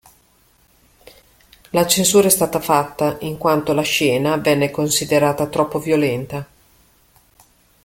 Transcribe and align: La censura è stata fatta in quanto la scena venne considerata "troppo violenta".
La 1.69 1.85
censura 1.85 2.25
è 2.25 2.31
stata 2.31 2.59
fatta 2.59 3.17
in 3.19 3.37
quanto 3.37 3.71
la 3.73 3.83
scena 3.83 4.35
venne 4.37 4.71
considerata 4.71 5.45
"troppo 5.45 5.77
violenta". 5.77 6.43